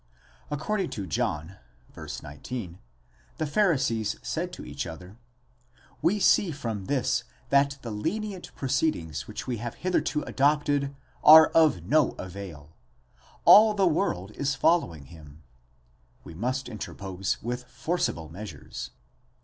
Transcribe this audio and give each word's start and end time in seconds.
According 0.49 0.89
to 0.97 1.05
John 1.05 1.57
(v. 1.93 2.07
19), 2.23 2.79
the 3.37 3.45
Pharisees 3.45 4.15
said 4.23 4.51
to 4.53 4.65
each 4.65 4.87
other: 4.87 5.15
we 6.01 6.19
see 6.19 6.49
from 6.49 6.85
this 6.85 7.23
that 7.49 7.77
the 7.83 7.91
(lenient) 7.91 8.49
proceedings 8.55 9.27
which 9.27 9.45
we 9.45 9.57
have 9.57 9.75
hitherto 9.75 10.23
adopted 10.23 10.95
are 11.23 11.49
of 11.51 11.83
no 11.83 12.13
avail; 12.13 12.71
all 13.45 13.75
the 13.75 13.85
world 13.85 14.31
is 14.31 14.55
following 14.55 15.05
him 15.05 15.43
(we 16.23 16.33
must 16.33 16.67
interpose, 16.67 17.37
with. 17.43 17.65
forcible 17.65 18.27
measures). 18.27 18.89